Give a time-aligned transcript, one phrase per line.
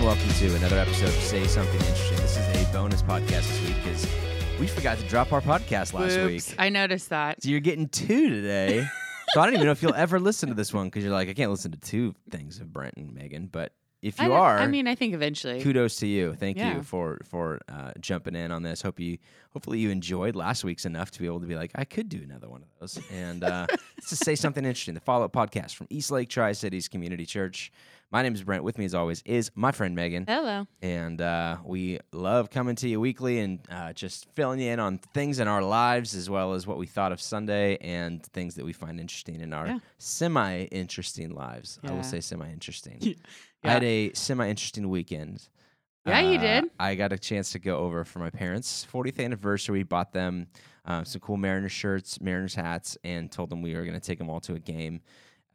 [0.00, 2.16] welcome to another episode of Say Something Interesting.
[2.18, 4.06] This is a bonus podcast this week because
[4.60, 6.50] we forgot to drop our podcast last Whoops.
[6.50, 6.54] week.
[6.58, 7.42] I noticed that.
[7.42, 8.86] So you're getting two today.
[9.30, 11.28] so I don't even know if you'll ever listen to this one because you're like,
[11.28, 13.46] I can't listen to two things of Brent and Megan.
[13.50, 15.60] But if you don't- are, I mean, I think eventually.
[15.62, 16.34] kudos to you.
[16.34, 16.76] Thank Yeah.
[16.76, 18.80] you for for uh, jumping in on this.
[18.80, 19.18] Hope you
[19.52, 22.20] hopefully you enjoyed last week's enough to be able to be like, I could do
[22.22, 22.98] another one of those.
[23.12, 24.94] And uh, let's just say something interesting.
[24.94, 27.72] The follow up podcast from East Lake Tri Cities Community Church.
[28.10, 28.64] My name is Brent.
[28.64, 30.24] With me, as always, is my friend Megan.
[30.26, 30.66] Hello.
[30.80, 34.96] And uh, we love coming to you weekly and uh, just filling you in on
[35.12, 38.64] things in our lives as well as what we thought of Sunday and things that
[38.64, 39.78] we find interesting in our Yeah.
[39.98, 41.78] semi interesting lives.
[41.84, 42.96] I will say semi interesting.
[43.00, 43.14] Yeah.
[43.64, 45.46] I had a semi interesting weekend.
[46.06, 46.64] Yeah, you Uh, did.
[46.80, 49.82] I got a chance to go over for my parents' 40th anniversary.
[49.82, 50.46] Bought them
[50.86, 54.16] uh, some cool Mariners shirts, Mariners hats, and told them we were going to take
[54.18, 55.02] them all to a game.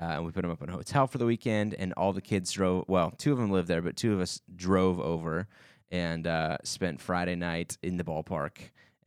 [0.03, 2.21] Uh, and we put them up in a hotel for the weekend, and all the
[2.21, 2.84] kids drove.
[2.90, 5.48] Well, two of them lived there, but two of us drove over
[5.91, 8.57] and uh, spent Friday night in the ballpark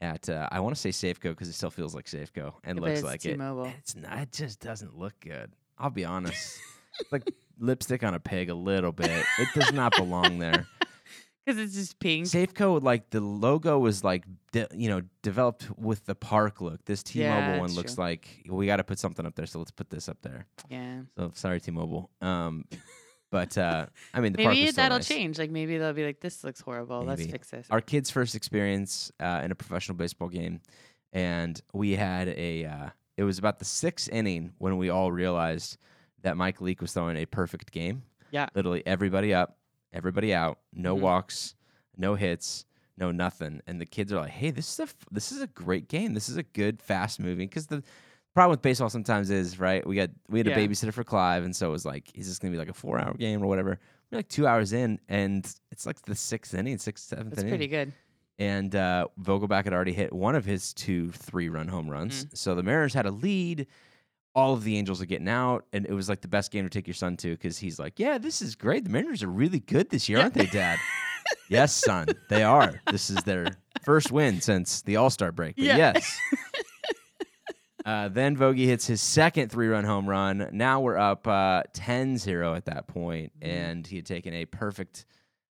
[0.00, 3.02] at uh, I want to say Safeco because it still feels like Safeco and looks
[3.02, 3.32] like it.
[3.32, 3.64] T-Mobile.
[3.64, 4.18] And It's not.
[4.18, 5.52] It just doesn't look good.
[5.78, 6.58] I'll be honest.
[7.12, 9.26] Like lipstick on a pig a little bit.
[9.38, 10.66] It does not belong there.
[11.46, 12.26] Because it's just pink.
[12.26, 16.84] Safeco, like the logo was like, de- you know, developed with the park look.
[16.86, 18.04] This T-Mobile Yeah, one looks true.
[18.04, 20.46] like we got to put something up there, so let's put this up there.
[20.68, 21.02] Yeah.
[21.16, 22.10] So sorry, T-Mobile.
[22.20, 22.64] Um,
[23.30, 25.06] but uh, I mean, the park Maybe that'll nice.
[25.08, 25.38] change.
[25.38, 27.04] Like maybe they'll be like, this looks horrible.
[27.04, 27.66] Let's fix this.
[27.70, 30.60] Our kids' first experience uh, in a professional baseball game,
[31.12, 32.64] and we had a.
[32.64, 35.78] Uh, it was about the sixth inning when we all realized
[36.22, 38.02] that Mike Leake was throwing a perfect game.
[38.32, 38.48] Yeah.
[38.56, 39.56] literally everybody up,
[39.92, 41.00] everybody out, no Mhm.
[41.00, 41.54] walks,
[41.96, 42.64] no hits,
[42.98, 45.46] no nothing, and the kids are like, "Hey, this is a f- this is a
[45.48, 46.14] great game.
[46.14, 47.82] This is a good, fast moving." Because the
[48.34, 49.86] problem with baseball sometimes is right.
[49.86, 52.38] We got we had a babysitter for Clive, and so it was like, "Is this
[52.38, 53.78] gonna be like a four hour game or whatever?"
[54.10, 57.50] We're like two hours in, and it's like the sixth inning, sixth, seventh That's inning
[57.50, 57.92] pretty good.
[58.38, 62.26] and uh, Vogelbach had already hit one of his two three run home runs.
[62.34, 63.66] So the Mariners had a lead.
[64.36, 66.70] All of the Angels are getting out, and it was like the best game to
[66.70, 68.84] take your son to because he's like, "Yeah, this is great.
[68.84, 70.78] The Mariners are really good this year, aren't they, Dad?"
[71.48, 72.80] yes, son, they are.
[72.92, 73.46] This is their
[73.82, 75.56] first win since the All Star break.
[75.56, 75.76] But Yeah.
[75.76, 76.18] yes.
[77.84, 80.48] Uh, then Vogie hits his second three run home run.
[80.52, 83.46] Now we're up uh, 10 0 at that point, Mhm.
[83.48, 85.06] and he had taken a perfect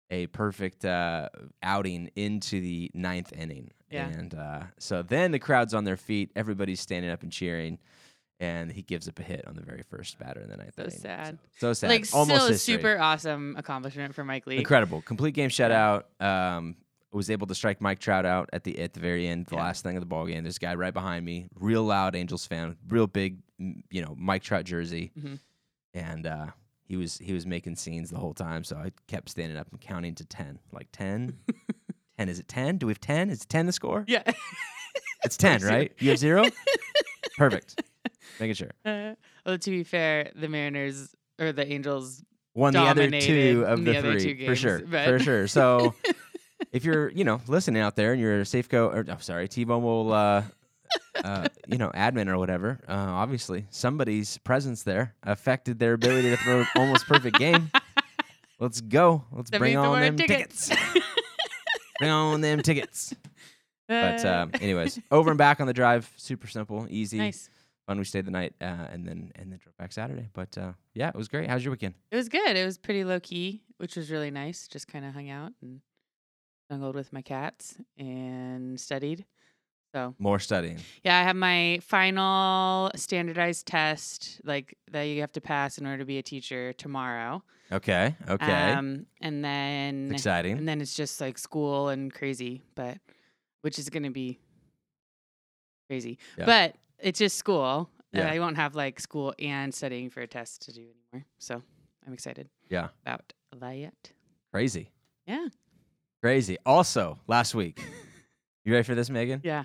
[0.10, 1.30] a perfect uh,
[1.62, 3.70] outing into the ninth inning.
[3.92, 4.08] Yeah.
[4.08, 7.78] And uh, so then the crowd's on their feet, everybody's standing up and cheering,
[8.44, 10.84] and he gives up a hit on the very first batter in the ninth So
[10.84, 10.98] inning.
[10.98, 11.40] sad.
[11.58, 11.90] So, so sad.
[11.90, 12.74] Like Almost still a history.
[12.76, 14.60] super awesome accomplishment for Mike Leake.
[14.60, 15.02] Incredible.
[15.02, 16.04] Complete game shutout.
[16.20, 16.76] Um,
[17.12, 19.62] was able to strike Mike Trout out at the at the very end, the Yeah.
[19.64, 20.44] last thing of the ball game.
[20.44, 24.64] This guy right behind me, real loud Angels fan, real big, you know, Mike Trout
[24.66, 25.40] jersey, Mhm.
[25.94, 26.48] and uh,
[26.86, 28.64] he was he was making scenes the whole time.
[28.64, 31.38] So I kept standing up and counting to ten, like 10.
[32.18, 32.30] 10.
[32.30, 32.78] Is it ten?
[32.78, 33.30] Do we have ten?
[33.30, 34.04] Is it ten the score?
[34.08, 34.24] Yeah.
[35.24, 35.94] It's ten, right?
[36.00, 36.46] You have zero.
[37.38, 37.82] Perfect.
[38.40, 38.72] Making sure.
[38.86, 42.24] Uh, well, to be fair, the Mariners or the Angels.
[42.56, 45.48] Won the other two of the, the three two for sure, but- for sure.
[45.48, 45.96] So
[46.72, 50.14] if you're, you know, listening out there and you're a Safeco or oh, sorry, T-Mobile,
[50.14, 50.44] uh,
[51.24, 56.38] uh, you know, admin or whatever, uh, obviously somebody's presence there affected their ability to
[56.38, 57.72] throw an almost perfect game.
[58.60, 59.26] Let's go.
[59.32, 60.72] Let's Send bring on them tickets.
[62.00, 63.14] bring on them tickets.
[63.88, 67.50] But uh, anyways, over and back on the drive, super simple, easy, nice.
[67.88, 67.98] Fun.
[67.98, 70.30] We stayed the night uh, and then and then drove back Saturday.
[70.34, 71.50] But uh, yeah, it was great.
[71.50, 71.96] How's your weekend?
[72.12, 72.56] It was good.
[72.56, 74.68] It was pretty low key, which was really nice.
[74.68, 75.82] Just kind of hung out and
[76.70, 79.26] snuggled with my cats and studied.
[79.94, 80.80] So More studying.
[81.04, 86.00] yeah, I have my final standardized test, like that you have to pass in order
[86.00, 87.44] to be a teacher tomorrow.
[87.72, 88.16] Okay.
[88.28, 88.72] Okay.
[88.72, 90.58] Um, and then It's exciting.
[90.58, 92.98] and then it's just like school and crazy, but
[93.62, 94.40] which is gonna be
[95.90, 96.18] crazy.
[96.40, 96.46] Yeah.
[96.46, 97.90] But it's just school.
[98.14, 98.32] and Yeah.
[98.32, 100.82] I won't have like school and studying for a test to do
[101.14, 101.26] anymore.
[101.40, 101.62] So
[102.06, 102.90] I'm excited Yeah.
[103.06, 103.94] about that.
[104.52, 104.90] Crazy.
[105.28, 105.48] Yeah.
[106.22, 106.58] Crazy.
[106.66, 107.80] Also, last week,
[108.66, 109.42] you ready for this, Megan?
[109.44, 109.64] Yeah.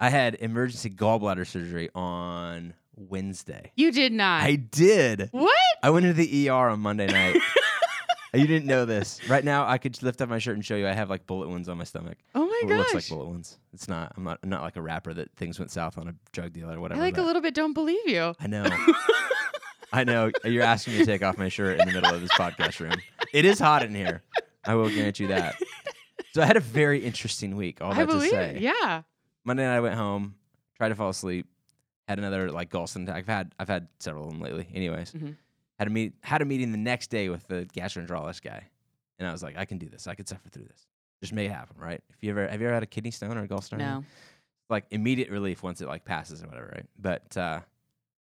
[0.00, 3.72] I had emergency gallbladder surgery on Wednesday.
[3.76, 4.42] You did not.
[4.42, 5.28] I did.
[5.32, 5.54] what?
[5.82, 7.36] I went to the ER on Monday night.
[8.36, 9.20] you didn't know this.
[9.28, 11.48] Right now, I could lift up my shirt and show you I have like bullet
[11.48, 12.18] wounds on my stomach.
[12.34, 13.58] oh my Well, it looks like bullet wounds.
[13.72, 14.12] It's not.
[14.16, 14.38] I'm not.
[14.42, 16.78] I'm not like a rapper that things went south on a drug dealer or I
[16.78, 17.00] whatever.
[17.00, 18.34] like a little bit don't believe you.
[18.40, 18.64] I know.
[19.92, 20.30] I know.
[20.44, 22.94] You're asking me to take off my shirt in the middle of this podcast room.
[23.32, 24.22] It is hot in here.
[24.64, 25.54] I will grant you that.
[26.32, 27.80] So I had a very interesting week.
[27.80, 28.56] All I that to say.
[28.56, 28.60] it.
[28.62, 29.02] Yeah.
[29.44, 30.34] Monday night I went home,
[30.76, 31.46] tried to fall asleep,
[32.08, 33.16] had another like gallstone attack.
[33.16, 34.66] I've had I've had several of them lately.
[34.74, 35.36] Anyways, Mhm.
[35.78, 38.64] Had a meet had a meeting the next day with the gastroenterologist guy.
[39.18, 40.06] and I was like, I can do this.
[40.06, 40.86] I can suffer through this.
[41.22, 42.02] Just it happen, right?
[42.10, 43.78] If you ever have you ever had a kidney stone or a gallstone?
[43.78, 44.04] No.
[44.68, 46.86] like immediate relief once it like passes or whatever, right?
[46.98, 47.60] But uh,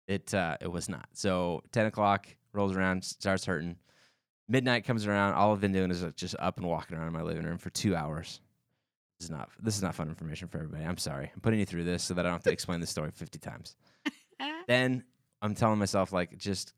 [0.08, 1.08] it uh, it was not.
[1.14, 3.78] So ten o'clock rolls around, starts hurting.
[4.48, 5.34] Midnight comes around.
[5.34, 7.58] All I've been doing is like, just up and walking around in my living room
[7.58, 8.40] for two hours.
[9.20, 10.84] This is not this is not fun information for everybody.
[10.84, 11.32] I'm sorry.
[11.34, 13.40] I'm putting you through this so that I don't have to explain the story 50
[13.40, 13.76] times.
[14.68, 15.04] Then
[15.46, 16.74] I'm telling myself like just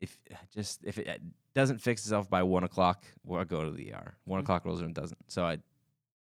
[0.00, 0.16] if
[0.54, 1.20] just if it
[1.54, 4.14] doesn't fix itself by one o'clock, well, I'll go to the ER.
[4.24, 4.44] One Mhm.
[4.44, 5.18] o'clock rolls around, doesn't.
[5.30, 5.58] So I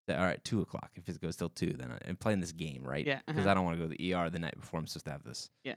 [0.09, 0.89] all right, two o'clock.
[0.95, 3.06] If it goes till two, then I, I'm playing this game, right?
[3.06, 3.51] Yeah, Because uh-huh.
[3.51, 5.24] I don't want to go to the ER the night before I'm supposed to have
[5.24, 5.51] this.
[5.63, 5.75] Yeah.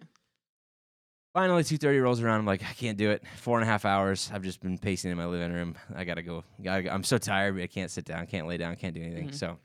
[1.35, 2.41] Finally, two thirty rolls around.
[2.41, 3.23] I'm like, I can't do it.
[3.39, 4.31] Four and a half hours.
[4.33, 5.77] I've just been pacing in my living room.
[5.95, 6.45] I gotta go.
[6.63, 7.59] Gotta, I'm so tired.
[7.61, 8.27] I can't sit down.
[8.27, 8.77] Can't lay down.
[8.77, 9.29] Can't do anything.
[9.31, 9.35] Mhm.
[9.35, 9.59] So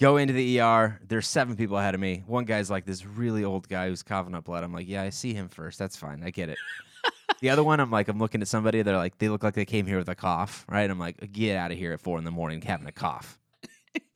[0.00, 0.98] go into the ER.
[1.06, 2.24] There's seven people ahead of me.
[2.26, 4.64] One guy's like this really old guy who's coughing up blood.
[4.64, 5.78] I'm like, yeah, I see him first.
[5.78, 6.22] That's fine.
[6.24, 6.58] I get it.
[7.40, 8.82] the other one, I'm like, I'm looking at somebody.
[8.82, 10.90] They're like, they look like they came here with a cough, right?
[10.90, 13.38] I'm like, get out of here at four in the morning having a cough.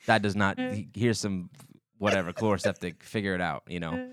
[0.07, 0.59] That does not.
[0.95, 1.51] Here's some
[1.99, 3.03] whatever Chloraseptic.
[3.03, 3.63] Figure it out.
[3.69, 4.11] You know.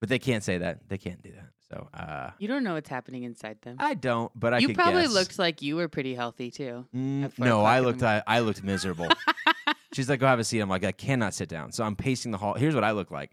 [0.00, 0.88] But they can't say that.
[0.88, 1.48] They can't do that.
[1.70, 3.76] So uh, You don't know what's happening inside them.
[3.78, 4.30] I don't.
[4.38, 5.12] But I you probably guess.
[5.12, 6.86] looked like you were pretty healthy too.
[6.94, 8.02] Mm, no, I looked.
[8.02, 9.08] I, I looked miserable.
[9.94, 12.32] She's like, "Go have a seat." I'm like, "I cannot sit down." So I'm pacing
[12.32, 12.54] the hall.
[12.54, 13.30] Here's what I look like: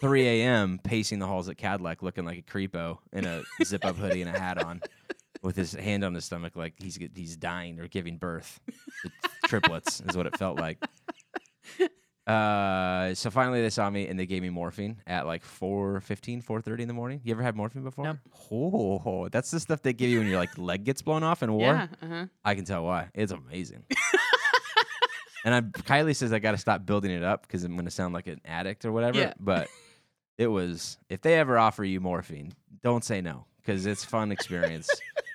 [0.00, 0.78] 3 a.m.
[0.82, 4.38] pacing the halls at Kadlec, looking like a creepo in a zip-up hoodie and a
[4.38, 4.82] hat on,
[5.42, 8.60] with his hand on his stomach, like he's he's dying or giving birth.
[9.46, 10.78] triplets is what it felt like.
[12.24, 16.80] Uh, so finally they saw me and they gave me morphine at like 4.15, 4.30
[16.80, 17.20] in the morning.
[17.24, 18.04] You ever had morphine before?
[18.04, 18.18] Nope.
[18.52, 21.52] Oh, that's the stuff they give you when your like leg gets blown off in
[21.52, 21.72] war.
[21.72, 21.86] Yeah.
[22.00, 22.26] Uh-huh.
[22.44, 23.08] I can tell why.
[23.14, 23.82] It's amazing.
[25.44, 27.90] and I, Kylie says I got to stop building it up because I'm going to
[27.90, 29.18] sound like an addict or whatever.
[29.18, 29.34] Yeah.
[29.38, 29.68] But
[30.38, 32.52] it was, if they ever offer you morphine,
[32.82, 34.88] don't say no because it's a fun experience.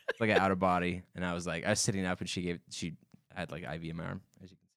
[0.09, 1.04] it's like an out of body.
[1.15, 2.94] And I was like, I was sitting up and she gave, she
[3.36, 4.21] had like IV in my arm.
[4.44, 4.68] as you can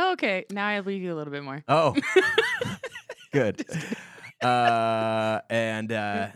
[0.00, 0.44] Oh, okay.
[0.50, 1.62] Now I believe you a little bit more.
[1.68, 1.94] Oh,
[3.32, 3.64] good.
[4.42, 6.28] Uh, and uh,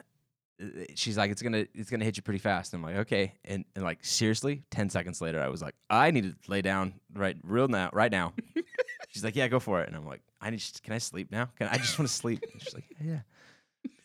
[0.94, 3.64] she's like, "It's gonna, it's gonna hit you pretty fast." And I'm like, "Okay." And,
[3.74, 7.36] and like, seriously, ten seconds later, I was like, "I need to lay down right,
[7.42, 8.34] real now, right now."
[9.08, 11.46] she's like, "Yeah, go for it." And I'm like, "I need, can I sleep now?
[11.58, 13.20] Can I just want to sleep?" And she's like, "Yeah."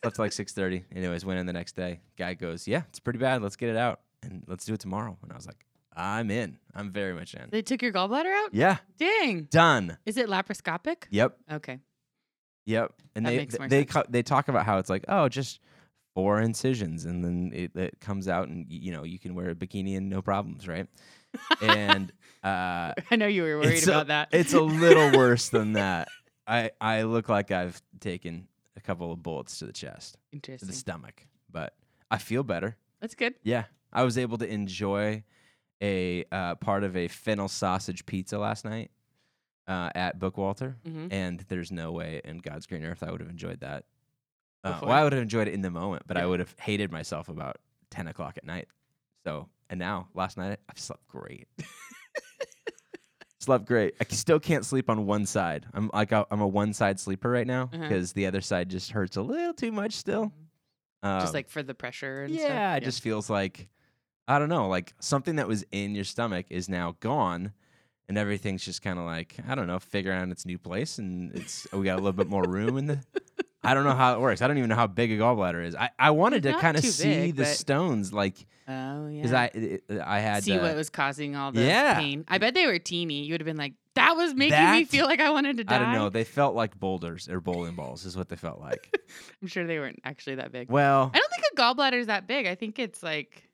[0.02, 0.84] Till like six thirty.
[0.94, 2.00] Anyways, went in the next day.
[2.16, 3.42] Guy goes, "Yeah, it's pretty bad.
[3.42, 6.58] Let's get it out and let's do it tomorrow." And I was like, "I'm in.
[6.74, 8.54] I'm very much in." They took your gallbladder out?
[8.54, 9.48] Yeah, Dang.
[9.50, 9.98] done.
[10.06, 11.04] Is it laparoscopic?
[11.10, 11.36] Yep.
[11.52, 11.80] Okay.
[12.66, 12.92] Yep.
[13.14, 15.60] And That they they co- they talk about how it's like, oh, just
[16.16, 19.54] four incisions, and then it, it comes out, and you know you can wear a
[19.54, 20.88] bikini and no problems, right?
[21.60, 22.10] and
[22.42, 24.28] uh, I know you were worried it's a- about that.
[24.32, 26.08] it's a little worse than that.
[26.46, 30.72] I I look like I've taken a couple of bullets to the chest, to the
[30.72, 31.74] stomach, but
[32.10, 32.76] I feel better.
[33.00, 33.34] That's good.
[33.42, 35.22] Yeah, I was able to enjoy
[35.82, 38.90] a uh, part of a fennel sausage pizza last night
[39.68, 43.28] uh, at Bookwalter hmm and there's no way in God's green earth I would have
[43.28, 43.84] enjoyed that.
[44.66, 46.90] Uh, well, I would have enjoyed it in the moment, but I would have hated
[46.92, 47.56] myself about
[47.90, 48.68] ten o'clock at night.
[49.24, 51.48] So, and now last night I've slept great.
[53.38, 53.94] slept great.
[54.00, 55.66] I still can't sleep on one side.
[55.74, 57.82] I'm like a, I'm a one side sleeper right now Uh-huh.
[57.82, 60.32] because the other side just hurts a little too much still.
[61.02, 62.48] Um, Just like for the pressure and stuff.
[62.48, 63.68] yeah, it just feels like
[64.26, 67.52] I don't know, like something that was in your stomach is now gone,
[68.08, 71.32] and everything's just kind of like I don't know, figuring out its new place, and
[71.34, 72.98] it's we got a little bit more room in the.
[73.66, 74.42] I don't know how it works.
[74.42, 75.74] I don't even know how big a gallbladder is.
[75.74, 78.46] I, I wanted It's to not kind of too see big, the but- stones, like
[78.68, 79.16] Oh yeah.
[79.22, 81.98] because I it, I had see uh, what was causing all the yeah.
[82.00, 82.24] pain.
[82.28, 83.22] I bet they were teeny.
[83.24, 85.64] You would have been like, that was making me That- feel like I wanted to
[85.64, 85.76] die.
[85.76, 86.08] I don't know.
[86.10, 88.96] They felt like boulders or bowling balls, is what they felt like.
[89.42, 90.68] I'm sure they weren't actually that big.
[90.70, 92.46] well, I don't think a gallbladder is that big.
[92.46, 93.48] I think it's like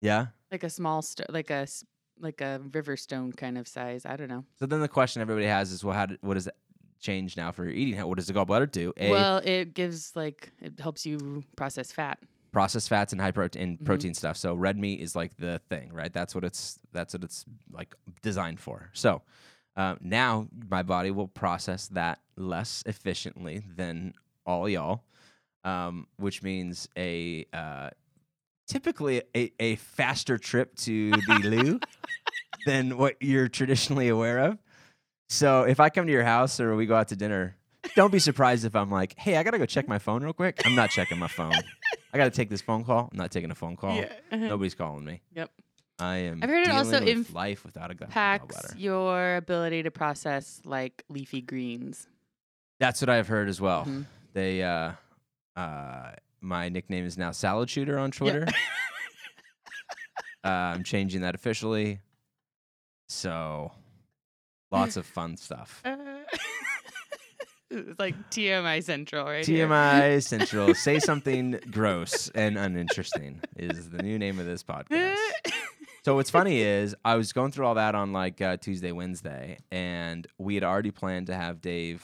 [0.00, 0.26] yeah.
[0.52, 1.84] like a small sto- like a s-
[2.20, 4.06] like a river stone kind of size.
[4.06, 4.44] I don't know.
[4.58, 6.54] So then the question everybody has is, well, how did, what does it
[7.00, 7.98] change now for your eating?
[8.06, 8.92] What does the gallbladder do?
[8.96, 12.18] A, Well, it gives like it helps you process fat.
[12.50, 13.84] processed fats and high protein Mhm.
[13.84, 14.36] protein stuff.
[14.36, 16.12] So red meat is like the thing, right?
[16.12, 18.90] That's what it's that's what it's like designed for.
[18.94, 19.22] So
[19.76, 24.14] um, now my body will process that less efficiently than
[24.44, 25.04] all y'all,
[25.62, 27.90] um, which means a uh,
[28.66, 31.80] typically a, a faster trip to the loo
[32.64, 34.58] than what you're traditionally aware of.
[35.28, 37.54] So if I come to your house or we go out to dinner,
[37.94, 40.60] don't be surprised if I'm like, "Hey, I gotta go check my phone real quick."
[40.64, 41.52] I'm not checking my phone.
[42.12, 43.08] I gotta take this phone call.
[43.12, 43.98] I'm not taking a phone call.
[43.98, 44.36] uh-huh.
[44.36, 45.20] Nobody's calling me.
[45.34, 45.50] Yep.
[46.00, 46.40] I am.
[46.42, 48.74] I've heard it also with imp- life without a gu- Impacts gallbladder.
[48.78, 52.06] your ability to process like leafy greens.
[52.80, 53.84] That's what I've heard as well.
[53.84, 54.06] Mhm.
[54.32, 54.92] They, uh,
[55.56, 58.46] uh, my nickname is now Salad Shooter on Twitter.
[60.44, 61.98] uh, I'm changing that officially.
[63.08, 63.72] So
[64.70, 65.82] lots of fun stuff.
[65.84, 65.96] Uh,
[67.70, 69.44] it's like TMI Central, right?
[69.46, 69.66] here.
[69.68, 70.74] TMI Central.
[70.74, 75.16] Say something gross and uninteresting is the new name of this podcast.
[76.04, 79.58] So what's funny is I was going through all that on like uh, Tuesday, Wednesday,
[79.70, 82.02] and we had already planned to have Dave,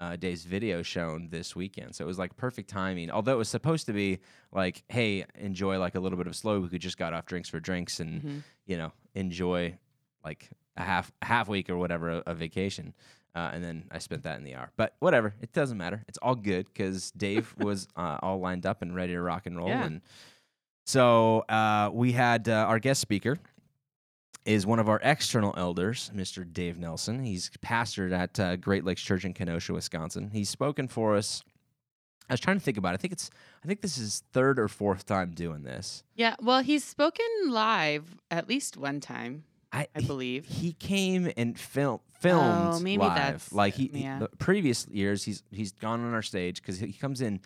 [0.00, 1.94] uh, Dave's video shown this weekend.
[1.96, 3.10] So it was like perfect timing.
[3.10, 4.20] Although it was supposed to be
[4.52, 6.60] like, hey, enjoy like a little bit of slow.
[6.60, 8.42] We could just got off drinks for drinks and Mhm.
[8.64, 9.76] you know enjoy
[10.24, 12.94] like a half half week or whatever a, a vacation.
[13.34, 14.70] Uh, and then I spent that in the hour.
[14.76, 16.02] But whatever, it doesn't matter.
[16.08, 19.58] It's all good because Dave was uh, all lined up and ready to rock and
[19.58, 19.68] roll.
[19.68, 19.84] Yeah.
[19.84, 20.00] And
[20.86, 23.38] so uh, we had uh, our guest speaker
[24.46, 26.50] is one of our external elders, Mr.
[26.50, 27.24] Dave Nelson.
[27.24, 30.30] He's pastored at uh, Great Lakes Church in Kenosha, Wisconsin.
[30.32, 31.42] He's spoken for us.
[32.30, 32.94] I was trying to think about it.
[32.94, 33.30] I think it's
[33.62, 36.02] I think this is third or fourth time doing this.
[36.14, 40.46] Yeah, well, he's spoken live at least one time, I, I believe.
[40.46, 43.14] he came and film filmed Oh, maybe live.
[43.16, 44.18] that's- like he, he- yeah.
[44.20, 47.40] the previous years he's he's gone on our stage because he comes in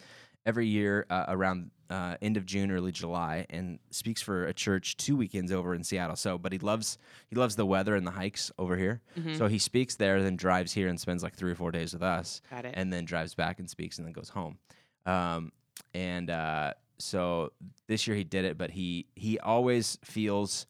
[0.46, 4.96] every year uh, around uh, end of June, early July, and speaks for a church
[4.96, 6.14] two weekends over in Seattle.
[6.14, 6.98] So, but he loves
[7.28, 9.00] he loves the weather and the hikes over here.
[9.18, 9.36] Mhm.
[9.36, 12.02] So he speaks there, then drives here and spends like three or four days with
[12.04, 12.74] us Got it.
[12.76, 14.58] and then drives back and speaks and then goes home.
[15.04, 15.50] Um,
[15.94, 17.52] and uh, so
[17.88, 20.66] this year he did it, but he he always feels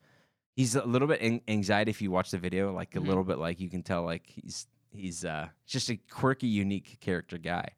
[0.55, 3.37] he's a little bit an- anxiety if you watch the video, like a little bit
[3.37, 7.69] like you can tell like he's he's uh, just a quirky, unique character guy.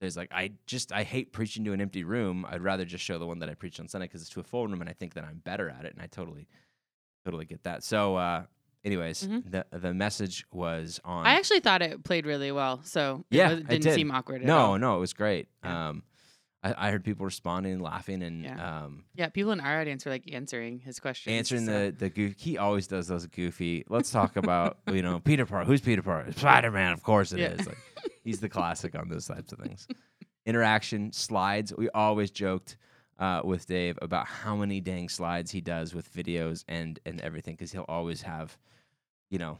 [0.00, 2.44] So he's like, I just I hate preaching to an empty room.
[2.48, 4.44] I'd rather just show the one that I preached on Sunday because it's to a
[4.44, 6.46] full room, and I think that I'm better at it, and I totally
[7.24, 7.82] totally get that.
[7.84, 8.16] So.
[8.16, 8.44] uh
[8.86, 9.50] Anyways, Mhm.
[9.50, 11.24] the the message was on.
[11.26, 13.94] I actually thought it played really well, so Yeah, it it didn't did.
[13.94, 14.78] seem awkward at no, all.
[14.78, 15.48] no, it was great.
[15.64, 15.88] Yeah.
[15.88, 16.02] Um,
[16.64, 18.84] I, I heard people responding, and laughing, and Yeah.
[18.84, 21.32] um, Yeah, people in our audience were like answering his questions.
[21.32, 22.34] answering so- the the goof.
[22.38, 23.84] He always does those goofy.
[23.88, 25.66] Let's talk about you know Peter Parker.
[25.66, 26.32] Who's Peter Parker?
[26.32, 27.60] Spider Man, of course it is.
[27.60, 27.66] Yeah.
[27.66, 27.78] Like,
[28.24, 29.86] he's the classic on those types of things.
[30.46, 31.72] Interaction slides.
[31.76, 32.76] We always joked
[33.18, 37.54] uh, with Dave about how many dang slides he does with videos and and everything
[37.54, 38.56] because he'll always have,
[39.30, 39.58] you know.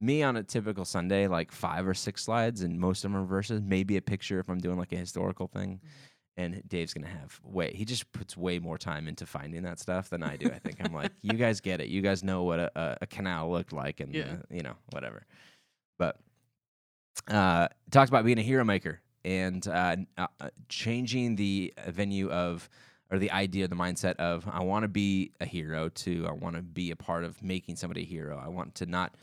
[0.00, 3.24] Me on a typical Sunday, like five or six slides, and most of them are
[3.26, 3.60] verses.
[3.60, 5.80] Maybe a picture if I'm doing like a historical thing
[6.38, 7.72] and Dave's gonna have way.
[7.74, 10.46] He just puts way more time into finding that stuff than I do.
[10.46, 11.88] I think I'm like, you guys get it.
[11.88, 14.24] You guys know what a, a, a canal looked like, and Yeah.
[14.32, 15.26] uh, you know whatever.
[15.98, 16.16] But
[17.28, 22.68] uh, talked about being a hero maker and uh, uh, uh, changing the venue of
[23.10, 26.56] or the idea, the mindset of I want to be a hero to I want
[26.56, 28.40] to be a part of making somebody a hero.
[28.42, 29.14] I want to not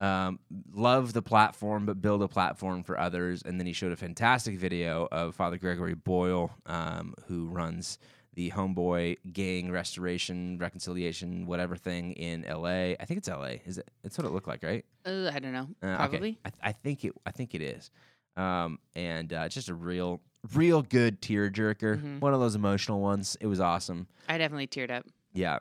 [0.00, 0.38] um,
[0.72, 3.42] love the platform, but build a platform for others.
[3.42, 7.98] And then he showed a fantastic video of Father Gregory Boyle, um, who runs
[8.34, 12.96] the Homeboy Gang Restoration, Reconciliation, whatever thing in L.A.
[12.98, 13.60] I think it's L.A.
[13.66, 13.90] Is it?
[14.02, 14.84] That's what it looked like, right?
[15.04, 15.68] Uh, I don't know.
[15.82, 16.38] Uh, okay.
[16.44, 17.12] I, th- I think it.
[17.26, 17.90] I think it is.
[18.36, 20.20] Um, and uh, just a real,
[20.54, 22.00] real good tear jerker.
[22.00, 22.20] Mhm.
[22.20, 23.36] One of those emotional ones.
[23.40, 24.06] It was awesome.
[24.28, 25.04] I definitely teared up.
[25.34, 25.58] Yeah.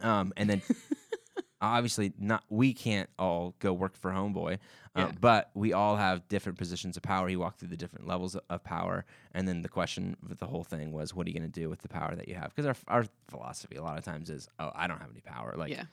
[0.00, 0.62] Um, and then
[1.64, 4.54] obviously not we can't all go work for homeboy
[4.96, 5.12] uh, Yeah.
[5.20, 7.26] but we all have different positions of power.
[7.28, 10.64] He walked through the different levels of power and then the question with the whole
[10.64, 12.54] thing was what are you going to do with the power that you have?
[12.54, 15.54] Because our, our philosophy a lot of times is oh i don't have any power.
[15.56, 15.84] Like yeah.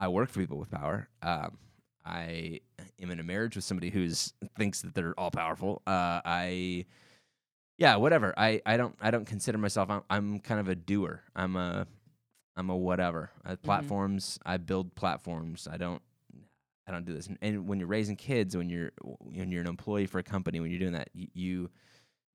[0.00, 1.08] i work for people with power.
[1.22, 1.58] Um,
[2.04, 2.60] i
[3.00, 5.82] am in a marriage with somebody who's thinks that they're all powerful.
[5.86, 6.84] Uh, i
[7.78, 8.34] yeah whatever.
[8.36, 11.22] I i don't i don't consider myself i'm, I'm kind of a doer.
[11.36, 11.86] I'm a
[12.56, 13.30] i'm a whatever.
[13.44, 15.68] Uh, platforms i build platforms.
[15.70, 16.02] I don't
[16.86, 17.26] i don't do this.
[17.26, 20.60] And, and when you're raising kids when you're when you're an employee for a company
[20.60, 21.70] when you're doing that you, you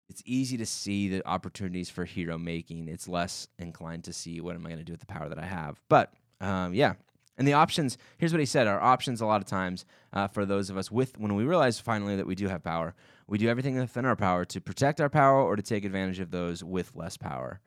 [0.10, 2.88] it's easy to see the opportunities for hero making.
[2.90, 5.40] It's less inclined to see what am i going to do with the power that
[5.40, 5.82] i have?
[5.90, 6.94] But um, yeah.
[7.38, 10.46] And the options here's what he said our options a lot of times uh, for
[10.46, 12.96] those of us with when we realize finally that we do have power
[13.28, 16.32] we do everything within our power to protect our power or to take advantage of
[16.32, 17.60] those with less power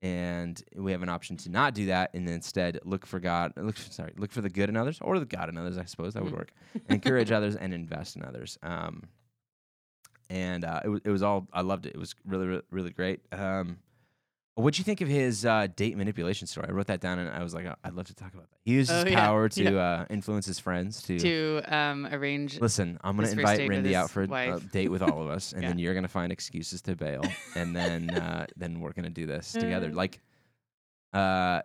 [0.00, 3.76] and we have an option to not do that and instead look for god look
[3.76, 6.22] sorry look for the good in others or the god in others i suppose that
[6.22, 6.52] would work.
[6.88, 8.58] Encourage others and invest in others.
[8.62, 9.04] Um,
[10.30, 11.94] and uh, it, was, it was all i loved it.
[11.94, 13.20] It was really really, really great.
[13.32, 13.78] Um,
[14.62, 17.42] what'd you think of his uh, date manipulation story i wrote that down and i
[17.42, 19.20] was like oh, i'd love to talk about that he used his Oh, yeah.
[19.26, 19.70] power to Yeah.
[19.76, 22.60] uh, influence his friends to To um, arrange.
[22.60, 25.52] Listen, I'm gonna invite Rindy out his for a uh, date with all of us,
[25.54, 25.68] and Yeah.
[25.68, 27.22] then you're gonna find excuses to bail,
[27.54, 29.88] and then uh, then we're gonna do this together.
[29.90, 29.94] Uh.
[29.94, 30.20] Like,
[31.12, 31.62] uh,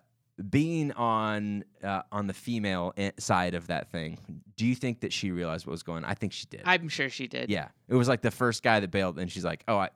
[0.49, 4.17] being on uh, on the female side of that thing,
[4.55, 6.03] do you think that she realized what was going?
[6.03, 6.09] on?
[6.09, 6.61] I think she did.
[6.65, 7.49] I'm sure she did.
[7.49, 9.89] yeah, it was like the first guy that bailed, and she's like, "Oh, I."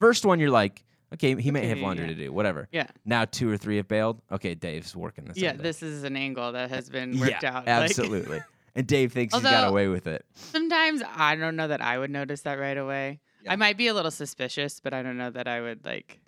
[0.00, 0.84] First one, you're like,
[1.14, 2.14] Okay, he may have laundry yeah.
[2.14, 2.68] to do, whatever.
[2.70, 2.86] Yeah.
[3.04, 4.20] Now two or three have bailed.
[4.30, 5.38] Okay, Dave's working this.
[5.38, 7.66] Yeah, this is an angle that has been worked yeah, out.
[7.66, 8.40] like- absolutely.
[8.74, 10.24] and Dave thinks he's got away with it.
[10.34, 13.20] sometimes I don't know that I would notice that right away.
[13.44, 13.52] Yeah.
[13.52, 16.20] I might be a little suspicious, but I don't know that I would like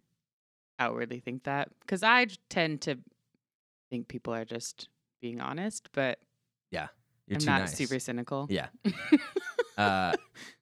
[0.78, 2.96] outwardly think that because I tend to
[3.90, 4.88] think people are just
[5.20, 6.18] being honest, but
[7.30, 7.76] You're I'm not nice.
[7.76, 8.48] super cynical.
[8.50, 8.66] Yeah.
[9.78, 10.12] uh,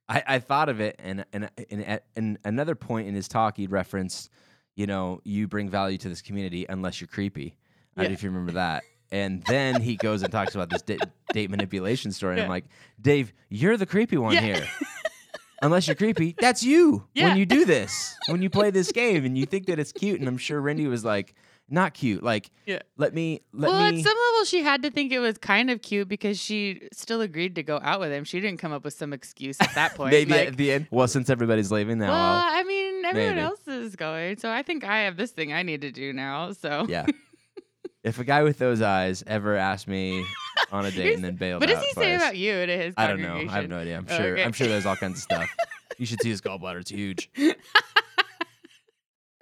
[0.08, 3.56] I, I thought of it, and and and at and another point in his talk,
[3.56, 4.30] he referenced,
[4.74, 7.56] you know, you bring value to this community unless you're creepy.
[7.96, 8.84] I don't know if you remember that.
[9.10, 10.98] And then he goes and talks about this da-
[11.32, 12.34] date manipulation story.
[12.34, 12.66] And I'm like,
[13.00, 14.40] Dave, you're the creepy one Yeah.
[14.42, 14.66] here.
[15.62, 17.28] Unless you're creepy, that's you Yeah.
[17.28, 20.20] when you do this, when you play this game and you think that it's cute.
[20.20, 21.34] And I'm sure Randy was like,
[21.70, 22.22] not cute.
[22.22, 22.80] Like, Yeah.
[22.96, 23.98] let me, let well, me.
[23.98, 27.20] at some level, she had to think it was kind of cute because she still
[27.20, 28.24] agreed to go out with him.
[28.24, 30.12] She didn't come up with some excuse at that point.
[30.12, 30.86] Maybe like, at the end.
[30.90, 33.40] Well, since everybody's leaving now, well, I'll- I mean, everyone maybe.
[33.46, 36.52] else is going, so I think I have this thing I need to do now.
[36.52, 37.06] So, Yeah.
[38.04, 40.24] if a guy with those eyes ever asked me
[40.72, 43.06] on a date and then bailed what does he say about you to his I
[43.08, 43.36] don't know.
[43.36, 43.98] I have no idea.
[43.98, 44.32] I'm Oh, sure.
[44.34, 44.44] okay.
[44.44, 45.50] I'm sure there's all kinds of stuff.
[45.98, 46.80] You should see his gallbladder.
[46.80, 47.30] It's huge.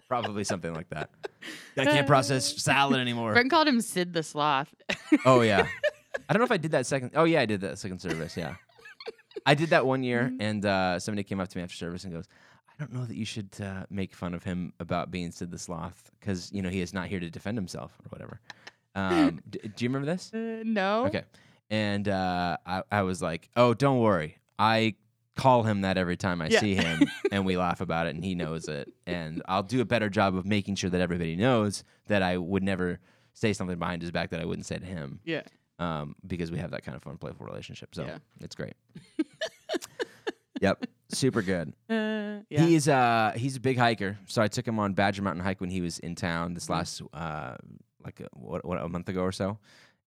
[0.09, 1.11] Probably something like that.
[1.79, 3.33] I can't process salad anymore.
[3.33, 4.75] Brent called him Sid the Sloth.
[5.25, 5.67] Oh yeah.
[6.29, 7.13] I don't know if I did that second.
[7.15, 8.37] Oh yeah, I did that second service.
[8.37, 8.55] Yeah.
[9.45, 10.37] I did that one year, Mhm.
[10.41, 12.27] and uh, somebody came up to me after service and goes,
[12.69, 15.59] "I don't know that you should uh, make fun of him about being Sid the
[15.59, 18.41] Sloth because you know he is not here to defend himself or whatever."
[18.95, 20.33] Um, d- do you remember this?
[20.33, 21.07] Uh, no.
[21.07, 21.25] Okay.
[21.71, 24.39] And uh, I, I was like, oh, don't worry.
[24.59, 24.95] I
[25.37, 26.61] call him that every time I Yeah.
[26.61, 27.01] see him,
[27.31, 28.93] and we laugh about it, and he knows it.
[29.07, 32.63] And I'll do a better job of making sure that everybody knows that I would
[32.63, 32.99] never
[33.35, 35.43] say something behind his back that I wouldn't say to him, Yeah.
[35.79, 37.95] um, because we have that kind of fun, playful relationship.
[37.95, 38.19] So Yeah.
[38.41, 38.75] it's great.
[40.61, 41.75] yep, super good.
[41.89, 42.65] Uh, yeah.
[42.65, 45.71] He's uh he's a big hiker, so I took him on Badger Mountain hike when
[45.71, 46.55] he was in town Mm-hmm.
[46.55, 47.57] this last uh
[48.05, 49.59] like a, what what a month ago or so,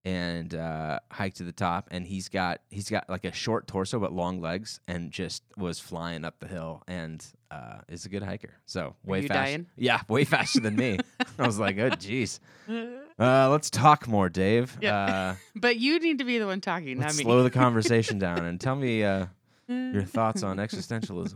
[0.05, 1.87] and uh, hiked to the top.
[1.91, 5.79] And he's got he's got like a short torso but long legs, and just was
[5.79, 8.53] flying up the hill, and uh, is a good hiker.
[8.65, 10.99] So way you fast, yeah, way faster than me.
[11.39, 12.39] I was like, oh jeez.
[13.19, 14.77] Uh, let's talk more, Dave.
[14.81, 15.35] Yeah.
[15.57, 17.23] but you need to be the one talking, Uh, let's not me.
[17.25, 19.25] slow the conversation down and tell me uh,
[19.67, 21.33] your thoughts on existentialism.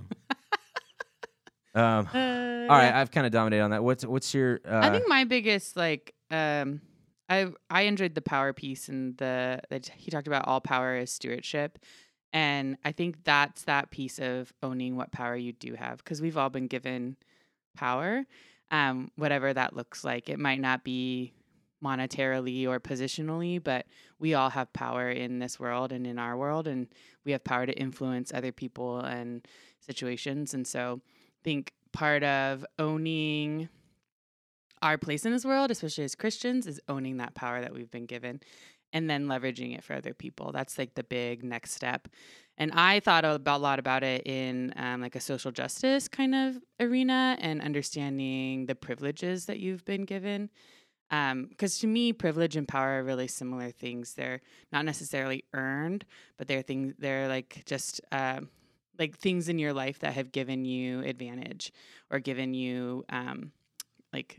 [1.75, 2.17] Um, Uh,
[2.69, 2.93] all right.
[2.93, 3.83] I've kind of dominated on that.
[3.83, 4.61] What's what's your?
[4.65, 6.79] Uh, I think my biggest like um
[7.33, 9.59] I I enjoyed the power piece and the
[9.95, 11.79] he talked about all power is stewardship.
[12.31, 16.37] And I think that's that piece of owning what power you do have because we've
[16.37, 17.15] all been given
[17.75, 18.25] power,
[18.71, 20.29] um, whatever that looks like.
[20.29, 21.33] It might not be
[21.83, 23.85] monetarily or positionally, but
[24.17, 26.87] we all have power in this world and in our world, and
[27.23, 29.47] we have power to influence other people and
[29.79, 30.55] situations.
[30.55, 33.69] And so I think part of owning
[34.83, 38.05] our place in this world, especially as Christians, is owning that power that we've been
[38.05, 38.41] given
[38.91, 40.51] and then leveraging it for other people.
[40.51, 42.07] That's like the big next step.
[42.57, 46.35] And I thought about a lot about it in um, like a social justice kind
[46.35, 50.49] of arena and understanding the privileges that you've been given.
[51.09, 54.13] Because to me, privilege and power are really similar things.
[54.13, 54.41] They're
[54.71, 56.05] not necessarily earned,
[56.37, 56.93] but they're things.
[56.99, 58.49] They're like just um
[58.99, 61.71] like things in your life that have given you advantage
[62.11, 63.51] or given you um,
[64.11, 64.37] like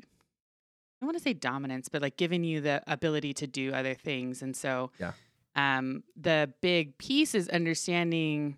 [1.04, 4.42] I want to say dominance, but like giving you the ability to do other things.
[4.42, 5.12] And so, Yeah.
[5.54, 8.56] um, the big piece is understanding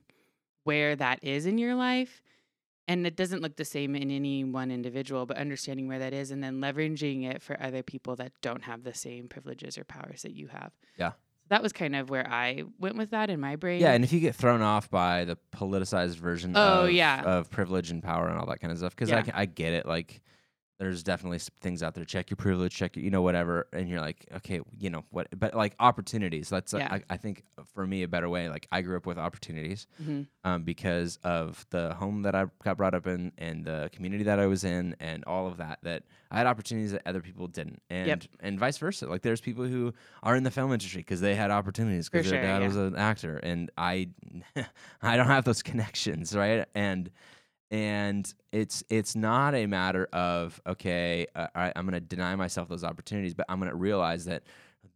[0.64, 2.22] where that is in your life.
[2.88, 6.30] And it doesn't look the same in any one individual, but understanding where that is
[6.30, 10.22] and then leveraging it for other people that don't have the same privileges or powers
[10.22, 10.70] that you have.
[10.96, 11.12] Yeah.
[11.48, 13.80] That was kind of where I went with that in my brain.
[13.80, 17.22] yeah, and if you get thrown off by the politicized version Oh, of, yeah.
[17.22, 19.22] of privilege and power and all that kind of stuff, because I, Yeah.
[19.22, 19.87] ca- I get it.
[19.87, 20.22] Like,
[20.79, 22.05] there's definitely things out there.
[22.05, 23.67] Check your privilege, check your, you know, whatever.
[23.73, 25.29] And you're like, okay, you know what?
[25.39, 26.49] But like opportunities.
[26.51, 26.93] That's uh, Yeah.
[26.93, 28.49] I, I think for me a better way.
[28.49, 29.87] Like I grew up with opportunities.
[30.03, 34.23] hmm um, because of the home that I got brought up in and the community
[34.25, 35.81] that I was in and all of that.
[35.83, 38.23] That I had opportunities that other people didn't, and Yep.
[38.41, 39.07] and vice versa.
[39.07, 42.41] Like there's people who are in the film industry because they had opportunities because their
[42.41, 42.69] sure, dad yeah.
[42.69, 44.11] was an actor, and I
[45.03, 46.67] I don't have those connections, right?
[46.77, 47.11] And
[47.70, 52.68] and it's it's not a matter of okay, uh, I, I'm going to deny myself
[52.68, 54.44] those opportunities, but I'm going to realize that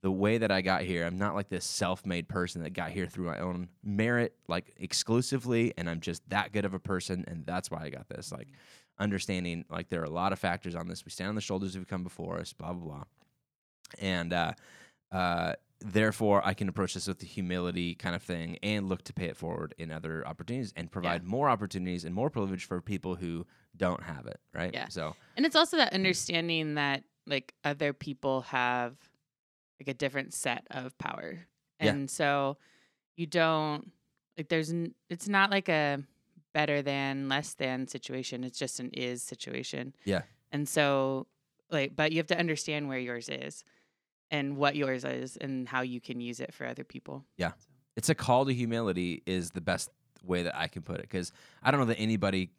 [0.03, 3.07] the way that I got here, I'm not like this self-made person that got here
[3.07, 7.45] through my own merit, like exclusively, and I'm just that good of a person, and
[7.45, 8.33] that's why I got this.
[8.33, 8.49] Like
[8.99, 11.05] understanding, like there are a lot of factors on this.
[11.05, 13.05] We stand on the shoulders who've come before us, blah blah blah,
[13.99, 14.53] and uh,
[15.11, 19.13] uh, therefore I can approach this with the humility kind of thing and look to
[19.13, 23.15] pay it forward in other opportunities and provide more opportunities and more privilege for people
[23.15, 24.73] who don't have it, right?
[24.75, 24.89] Yeah.
[24.89, 25.97] So And it's also that mm.
[25.97, 28.97] understanding that like other people have
[29.81, 31.39] like a different set of power.
[31.81, 31.93] Yeah.
[31.93, 32.59] And so
[33.17, 33.91] you don't
[34.37, 36.03] like there's n- it's not like a
[36.53, 38.45] better than less than situation.
[38.45, 39.95] It's just an is situation.
[40.05, 40.23] Yeah.
[40.53, 41.27] And so
[41.71, 43.65] like but you have to understand where yours is
[44.31, 47.25] and what yours is and how you can use it for other people.
[47.37, 47.53] Yeah.
[47.97, 49.91] It's a call to humility is the best
[50.25, 52.51] way that I can put it because I don't know that anybody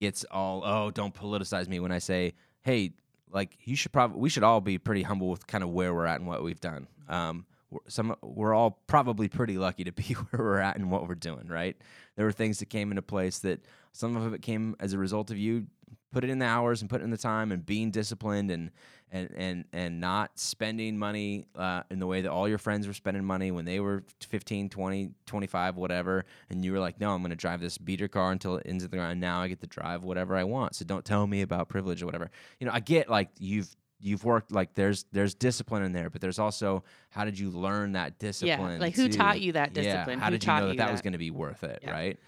[0.00, 2.92] gets all oh don't politicize me when I say hey
[3.30, 6.06] like you should probably we should all be pretty humble with kind of where we're
[6.06, 6.88] at and what we've done.
[7.08, 7.46] Um,
[7.86, 11.48] some we're all probably pretty lucky to be where we're at and what we're doing.
[11.48, 11.76] Right?
[12.16, 15.30] There were things that came into place that some of it came as a result
[15.30, 15.66] of you
[16.12, 18.70] put it in the hours and put it in the time and being disciplined and
[19.10, 22.92] and and and not spending money uh, in the way that all your friends were
[22.92, 26.24] spending money when they were 15 20 25 whatever.
[26.50, 28.84] And you were like no i'm going to drive this beater car until it ends
[28.84, 29.20] at the ground.
[29.20, 30.74] Now i get to drive whatever i want.
[30.74, 32.30] So don't tell me about privilege or whatever.
[32.60, 36.20] You know i get like you've you've worked like there's there's discipline in there but
[36.20, 40.18] there's also how did you learn that discipline yeah, like who taught you that discipline?
[40.18, 41.80] yeah how Who did you know that you that was going to be worth it
[41.82, 41.90] Yeah.
[41.90, 42.18] right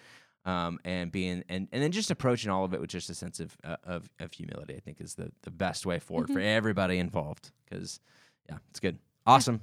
[0.44, 3.40] um, and being and, and then just approaching all of it with just a sense
[3.40, 6.56] of uh, of, of humility, I think is the, the best way forward for Mm-hmm.
[6.56, 7.50] everybody involved.
[7.68, 8.00] Because
[8.48, 9.60] yeah, it's good, awesome.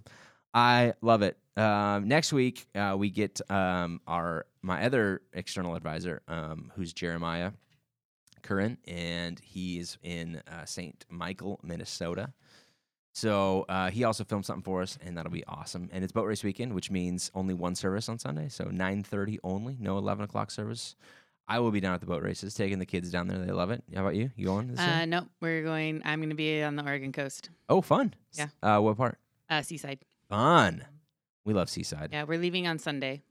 [0.53, 1.37] I love it.
[1.55, 7.51] Um, next week uh, we get um, our my other external advisor, um, who's Jeremiah
[8.43, 12.31] Curran, and he's in uh, Saint Michael, Minnesota.
[13.17, 15.89] So uh, he also filmed something for us, and that'll be awesome.
[15.91, 19.39] And it's boat race weekend, which means only one service on Sunday, so nine thirty
[19.43, 20.95] only, no eleven o'clock service.
[21.47, 23.39] I will be down at the boat races, taking the kids down there.
[23.39, 23.84] They love it.
[23.95, 24.30] How about you?
[24.36, 25.06] You going this Uh year?
[25.08, 27.49] no, we're going I'm going to be on the Oregon coast.
[27.69, 28.13] Oh, fun.
[28.34, 28.49] yeah.
[28.62, 29.17] Uh, what part?
[29.49, 29.97] Uh Seaside.
[30.30, 30.86] Fun.
[31.43, 32.10] We love Seaside.
[32.12, 33.23] Yeah, we're leaving on Sunday.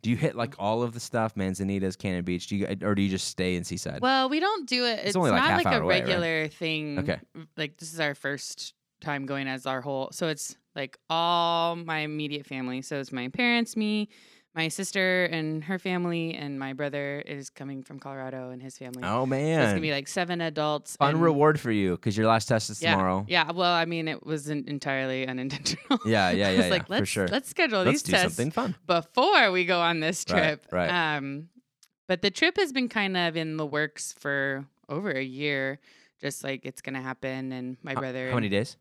[0.00, 2.48] Do you hit like all of the stuff, Manzanitas, Cannon Beach?
[2.48, 4.00] Do you, or do you just stay in Seaside?
[4.00, 4.98] Well, we don't do it.
[5.04, 6.02] It's, only, like, not like a away, right?
[6.02, 6.98] regular thing.
[6.98, 7.18] Okay.
[7.56, 10.08] Like this is our first time going as our whole.
[10.12, 12.80] So it's like all my immediate family.
[12.82, 14.08] So it's my parents, me,
[14.54, 19.02] my sister and her family, and my brother is coming from Colorado and his family.
[19.02, 20.96] oh So man, it's gonna be like seven adults.
[20.96, 23.24] fun and- reward for you because your last test is Yeah, tomorrow.
[23.28, 23.50] Yeah.
[23.52, 26.00] Well, I mean, it wasn't entirely unintentional.
[26.04, 27.28] Yeah, yeah, I yeah, was yeah, like, for let's sure.
[27.28, 28.74] let's schedule Let's these do tests something fun.
[28.86, 30.66] before we go on this trip.
[30.70, 31.16] right.
[31.16, 31.48] Um,
[32.08, 35.78] but the trip has been kind of in the works for over a year.
[36.20, 38.28] Just like it's gonna happen, and my brother.
[38.28, 38.76] How many days?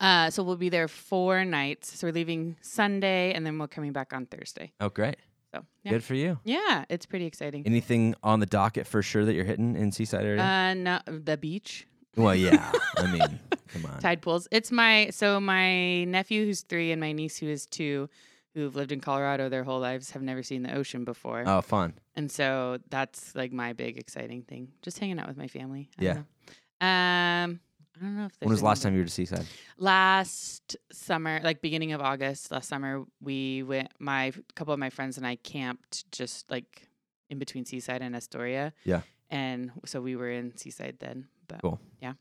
[0.00, 1.98] Uh, so we'll be there four nights.
[1.98, 4.72] So we're leaving Sunday, and then we're coming back on Thursday.
[4.80, 5.16] Oh, great.
[5.54, 6.38] So yeah, Good for you.
[6.44, 7.62] yeah, it's pretty exciting.
[7.66, 10.42] Anything on the docket for sure that you're hitting in Seaside area?
[10.42, 12.72] Uh, no, the beach, well, yeah.
[12.96, 13.98] I mean, come on.
[14.00, 14.48] tide pools.
[14.50, 18.08] It's my so my nephew who's three and my niece who is two,
[18.54, 21.44] who've lived in Colorado their whole lives, have never seen the ocean before.
[21.46, 21.94] Oh, fun.
[22.16, 24.68] And so that's like my big exciting thing.
[24.82, 25.90] Just hanging out with my family.
[25.98, 27.44] I Yeah.
[27.44, 27.60] Um
[27.98, 29.46] I don't know if When was the last time you were to Seaside?
[29.78, 35.16] last summer, like beginning of August, last summer we went my couple of my friends
[35.16, 36.88] and I camped just like
[37.30, 38.72] in between Seaside and Astoria.
[38.84, 39.00] Yeah.
[39.30, 41.26] And so we were in Seaside then.
[41.48, 41.80] But Cool.
[42.00, 42.12] Yeah.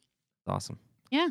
[0.47, 0.79] Awesome.
[1.11, 1.29] Yeah.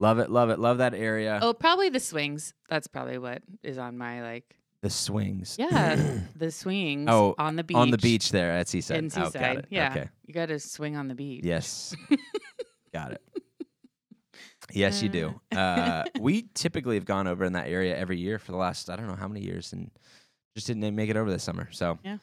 [0.00, 0.30] Love it.
[0.30, 0.58] Love it.
[0.58, 1.38] Love that area.
[1.40, 2.52] oh, probably the swings.
[2.68, 5.56] That's probably what is on my like The swings.
[5.58, 6.18] Yeah.
[6.36, 7.76] the swings Oh, on the beach.
[7.76, 8.98] On the beach there at Seaside.
[8.98, 9.58] In Oh, got Seaside.
[9.58, 9.66] it.
[9.70, 9.90] Yeah.
[9.92, 10.08] Okay.
[10.26, 11.44] You gotta swing on the beach.
[11.44, 11.94] Yes.
[12.92, 13.22] got it.
[14.72, 15.40] Yes, you do.
[15.52, 15.56] Uh.
[15.64, 18.96] Uh, we typically have gone over in that area every year for the last I
[18.96, 19.90] don't know how many years, and
[20.54, 21.68] just didn't make it over this summer.
[21.72, 22.18] So Yeah.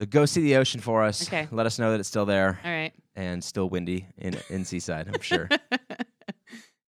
[0.00, 1.26] So go see the ocean for us.
[1.26, 1.48] Okay.
[1.50, 2.92] Let us know that it's still there All right.
[3.14, 5.08] and still windy in in Seaside.
[5.12, 5.48] I'm sure.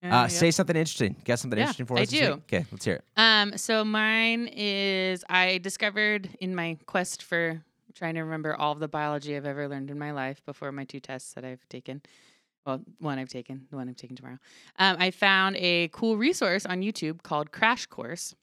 [0.00, 0.26] Uh, yeah.
[0.28, 1.16] Say something interesting.
[1.24, 2.08] Got something Yeah, interesting for us?
[2.08, 2.32] this do.
[2.34, 3.04] Okay, let's hear it.
[3.16, 7.60] Um, so mine is I discovered in my quest for
[7.94, 10.84] trying to remember all of the biology I've ever learned in my life before my
[10.84, 12.00] two tests that I've taken.
[12.68, 14.36] Well, one I've taken, the one I'm taking tomorrow.
[14.78, 18.34] Um, I found a cool resource on YouTube called Crash Course.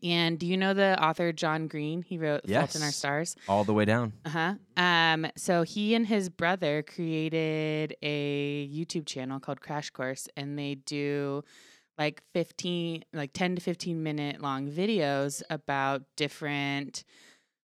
[0.00, 2.02] And do you know the author John Green?
[2.02, 2.96] He wrote Fault in Our Yes.
[2.96, 3.34] Stars.
[3.48, 4.12] All the way down.
[4.24, 4.54] Uh huh.
[4.76, 10.76] Um, so he and his brother created a YouTube channel called Crash Course, and they
[10.76, 11.42] do
[11.98, 17.02] like 15, like 10 to 15 minute long videos about different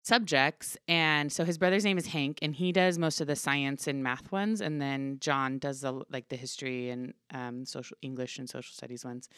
[0.05, 0.77] subjects.
[0.87, 4.03] And so his brother's name is Hank, and he does most of the science and
[4.03, 8.49] math ones, and then John does the like the history and um, social English and
[8.49, 9.29] social studies ones.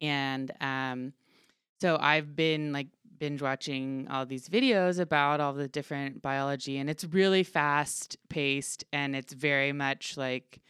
[0.00, 1.12] And um,
[1.80, 2.86] so I've been like
[3.18, 8.84] binge watching all these videos about all the different biology, and it's really fast paced
[8.92, 10.60] and it's very much like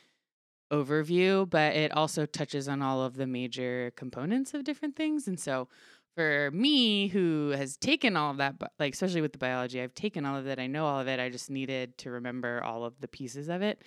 [0.72, 5.28] overview, but it also touches on all of the major components of different things.
[5.28, 5.68] And so
[6.14, 10.24] for me, who has taken all of that, like especially with the biology, I've taken
[10.24, 10.58] all of it.
[10.58, 11.18] I know all of it.
[11.20, 13.82] I just needed to remember all of the pieces of it.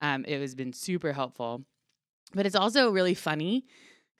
[0.00, 1.64] Um, it has been super helpful,
[2.34, 3.64] but it's also really funny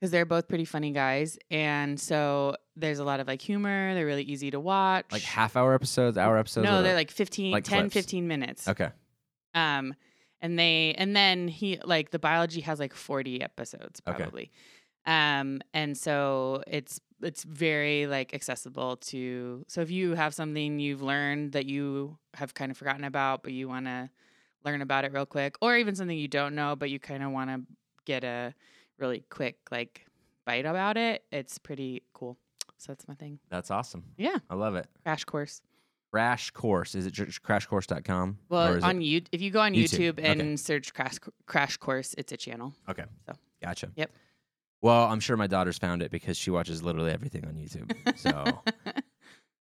[0.01, 3.95] because they're both pretty funny guys, and so there's a lot of like humor.
[3.95, 5.07] They're really easy to watch.
[5.11, 6.65] Like half hour episodes, hour episodes.
[6.65, 7.95] no, they're like 15, like 10, clips?
[7.95, 8.69] 15 minutes.
[8.69, 8.91] okay.
[9.55, 9.95] Um,
[10.41, 14.43] and they and then he like the biology has like 40 episodes probably.
[14.43, 14.51] Okay.
[15.07, 21.03] Um, and so it's it's very like accessible to so if you have something you've
[21.03, 24.09] learned that you have kind of forgotten about but you want to
[24.65, 27.33] learn about it real quick or even something you don't know but you kind of
[27.33, 27.61] want to
[28.05, 28.55] get a
[28.99, 30.07] really quick like
[30.45, 32.37] bite about it it's pretty cool
[32.77, 34.05] so that's my thing That's awesome.
[34.17, 34.87] yeah I love it.
[35.05, 35.61] crash course
[36.11, 36.95] Crash Course.
[36.95, 38.39] Is it just crashcourse.com?
[38.49, 40.29] well on you if you go on YouTube, youtube, okay.
[40.29, 43.91] and search crash crash course it's a channel okay so Gotcha.
[43.97, 44.11] Yep.
[44.81, 47.93] Well, I'm sure my daughter's found it because she watches literally everything on YouTube.
[48.17, 48.63] So,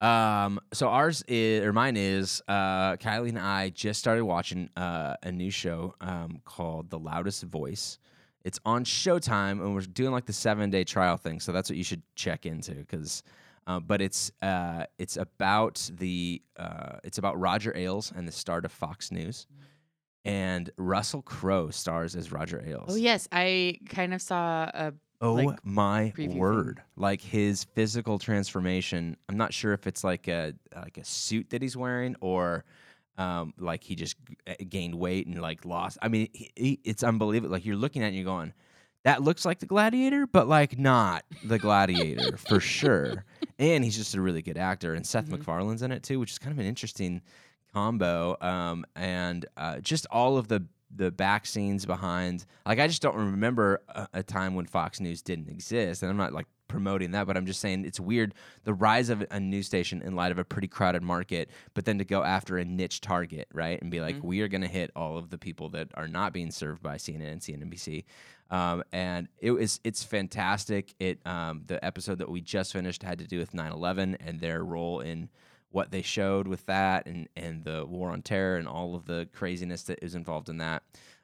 [0.06, 5.14] um, so ours is or mine is uh, Kylie and I just started watching uh,
[5.22, 7.98] a new show um, called The Loudest Voice.
[8.44, 11.40] It's on Showtime, and we're doing like the seven day trial thing.
[11.40, 13.22] So that's what you should check into because.
[13.66, 18.64] Uh, but it's uh, it's about the uh, it's about Roger Ailes and the start
[18.64, 19.46] of Fox News,
[20.28, 22.92] and Russell Crowe stars as Roger Ailes.
[22.92, 26.38] Oh yes, I kind of saw a Oh like, my preview thing.
[26.38, 26.82] word!
[26.96, 29.16] Like his physical transformation.
[29.28, 32.64] I'm not sure if it's like a like a suit that he's wearing or
[33.16, 35.98] um, like he just g- uh, gained weight and like lost.
[36.00, 37.50] I mean, he, he, it's unbelievable.
[37.52, 38.52] Like you're looking at it and you're going,
[39.04, 43.24] that looks like the gladiator, but like not the gladiator for sure.
[43.60, 44.94] And he's just a really good actor.
[44.94, 45.32] And Seth Mhm.
[45.40, 47.22] MacFarlane's in it too, which is kind of an interesting
[47.72, 48.36] combo.
[48.40, 52.46] Um, and uh, just all of the the back scenes behind.
[52.64, 56.02] Like I just don't remember a, a time when Fox News didn't exist.
[56.02, 59.22] And I'm not like promoting that, but I'm just saying it's weird the rise of
[59.30, 62.56] a news station in light of a pretty crowded market, but then to go after
[62.56, 63.80] a niche target, right?
[63.82, 64.22] And be like, Mhm.
[64.24, 66.96] we are going to hit all of the people that are not being served by
[66.96, 68.04] CNN and CNBC.
[68.50, 70.94] Um, and it was it's fantastic.
[70.98, 74.64] It um, the episode that we just finished had to do with 9/11 and their
[74.64, 75.28] role in
[75.70, 79.28] what they showed with that and and the war on terror and all of the
[79.34, 80.82] craziness that is involved in that.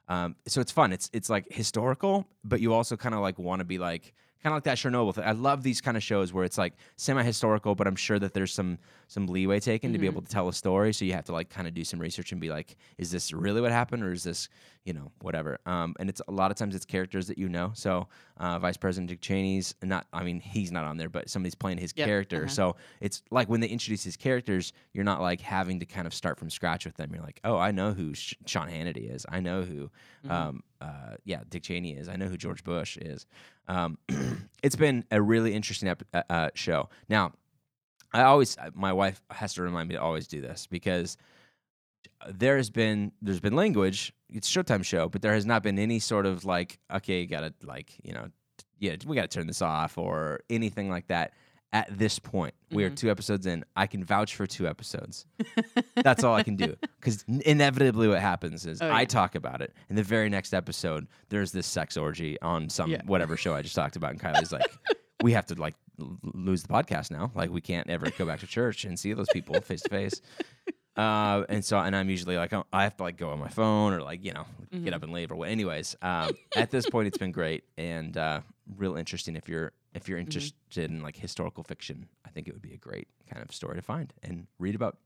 [0.08, 0.92] Um, so it's fun.
[0.92, 4.52] It's it's like historical, but you also kind of like want to be like kind
[4.52, 5.24] of like that Chernobyl thing.
[5.24, 8.52] I love these kind of shows where it's like semi-historical, but I'm sure that there's
[8.52, 8.78] some
[9.08, 10.10] some leeway taken to be Mhm.
[10.10, 10.92] able to tell a story.
[10.92, 13.32] So you have to like kind of do some research and be like, is this
[13.32, 14.50] really what happened, or is this
[14.84, 15.58] you know whatever?
[15.66, 17.72] Um, and it's a lot of times it's characters that you know.
[17.74, 20.06] So uh, Vice President Dick Cheney's not.
[20.12, 22.44] I mean, he's not on there, but somebody's playing his Yep, character.
[22.44, 22.48] uh-huh.
[22.48, 26.12] So it's like when they introduce his characters, you're not like having to kind of
[26.14, 27.10] start from scratch with them.
[27.14, 29.24] You're like, oh, I know who Sh- Sean Hannity is.
[29.28, 29.90] I know who,
[30.26, 30.30] Mhm.
[30.30, 32.08] um, uh, yeah, Dick Cheney is.
[32.08, 33.26] I know who George Bush is.
[33.68, 33.96] Um,
[34.62, 36.90] it's been a really interesting ep- uh, uh, show.
[37.08, 37.32] Now,
[38.12, 41.16] I always, uh, my wife has to remind me to always do this because
[42.28, 44.12] there has been there's been language.
[44.30, 47.54] It's Showtime show, but there has not been any sort of like, okay, you gotta
[47.62, 48.28] like, you know,
[48.78, 51.32] yeah, we gotta turn this off or anything like that.
[51.72, 52.96] At this point, we are Mhm.
[52.96, 53.64] two episodes in.
[53.74, 55.26] I can vouch for two episodes.
[55.96, 56.76] That's all I can do.
[57.00, 59.74] Because inevitably, what happens is Oh, I talk about it.
[59.90, 63.02] and the very next episode, there's this sex orgy on some Yeah.
[63.04, 64.12] whatever show I just talked about.
[64.12, 64.62] And Kylie's like,
[65.22, 67.30] we have to like l- lose the podcast now.
[67.34, 70.20] Like, we can't ever go back to church and see those people face to face.
[70.96, 73.48] Uh, and so, and I'm usually like, oh, I have to like go on my
[73.48, 74.84] phone or like, you know, Mhm.
[74.84, 75.48] get up and leave or what.
[75.48, 78.40] Anyways, um, at this point, it's been great and uh,
[78.76, 79.36] real interesting.
[79.36, 82.76] If you're if you're interested in like historical fiction, I think it would be a
[82.76, 84.98] great kind of story to find and read about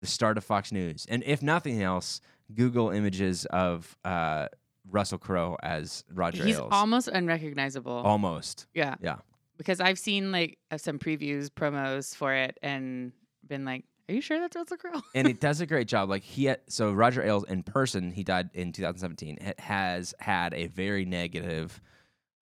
[0.00, 1.06] the start of Fox News.
[1.08, 2.20] And if nothing else,
[2.52, 4.48] Google images of uh,
[4.90, 6.70] Russell Crowe as Roger He's Ailes.
[6.72, 7.92] almost unrecognizable.
[7.92, 8.66] Almost.
[8.74, 8.96] yeah.
[9.00, 9.16] Yeah.
[9.58, 13.12] Because I've seen like uh, some previews, promos for it, and
[13.46, 16.08] been like, "Are you sure that's Russell Crowe?" and it does a great job.
[16.10, 19.38] Like he, had, so Roger Ailes in person, he died in 2017.
[19.58, 21.80] Has had a very negative,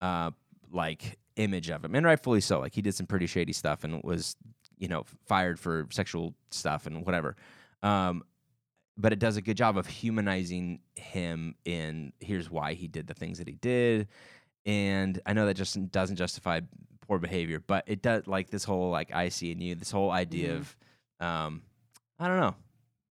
[0.01, 0.31] uh,
[0.71, 2.59] like image of him, and rightfully so.
[2.59, 4.35] Like he did some pretty shady stuff and was,
[4.77, 7.35] you know, fired for sexual stuff and whatever.
[7.83, 8.23] Um,
[8.97, 13.13] but it does a good job of humanizing him in here's why he did the
[13.13, 14.07] things that he did.
[14.65, 16.61] And I know that just doesn't justify
[17.07, 20.09] poor behavior, but it does like this whole like I see in you, this whole
[20.11, 20.57] idea Mhm.
[20.57, 20.75] of
[21.19, 21.61] um
[22.19, 22.55] I don't know.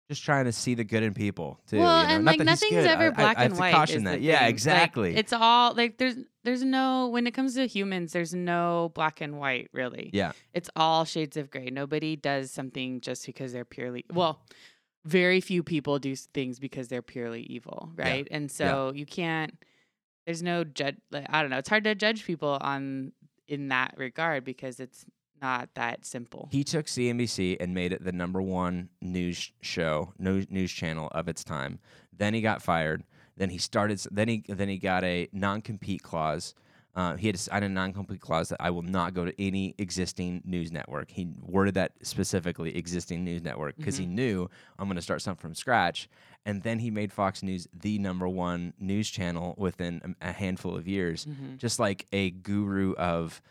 [0.07, 1.79] Just trying to see the good in people too.
[1.79, 2.13] well, you know?
[2.15, 2.85] and Not like nothing's good.
[2.87, 3.73] ever I- I- black I have and white.
[3.73, 4.21] Caution that.
[4.21, 4.43] Yeah, thing.
[4.45, 5.15] Like, exactly.
[5.15, 9.39] it's all like there's there's no when it comes to humans, there's no black and
[9.39, 10.11] white really.
[10.13, 10.33] yeah.
[10.53, 11.69] It's all shades of gray.
[11.71, 14.41] Nobody does something just because they're purely well.
[15.05, 18.27] Very few people do things because they're purely evil, right?
[18.31, 19.53] And so you can't.
[20.25, 20.97] There's no judge.
[21.11, 21.59] Like, I don't know.
[21.59, 23.11] It's hard to judge people on
[23.47, 25.05] in that regard because it's
[25.45, 26.49] not that simple.
[26.51, 31.27] He took CNBC and made it the number one news show, news news channel of
[31.27, 31.79] its time.
[32.17, 33.03] Then he got fired.
[33.37, 33.99] Then he started.
[34.11, 36.55] Then he then he got a non compete clause.
[36.95, 39.33] Uh, he had to sign a non compete clause that I will not go to
[39.41, 41.11] any existing news network.
[41.11, 45.41] He worded that specifically, existing news network, because he knew I'm going to start something
[45.41, 46.07] from scratch.
[46.47, 50.87] And then he made Fox News the number one news channel within a handful of
[50.87, 51.57] years, Mhm.
[51.57, 53.41] just like a guru of